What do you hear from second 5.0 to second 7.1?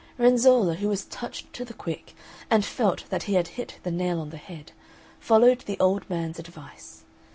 followed the old man's advice.